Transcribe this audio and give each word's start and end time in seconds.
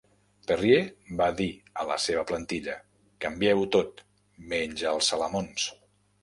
Perrier 0.51 0.77
va 1.19 1.27
dir 1.41 1.49
a 1.81 1.85
la 1.89 1.97
seva 2.05 2.23
plantilla: 2.31 2.77
canvieu-ho 3.27 3.69
tot, 3.77 4.03
menys 4.55 4.87
els 4.95 5.13
salamons. 5.13 5.69